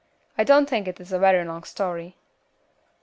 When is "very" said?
1.19-1.45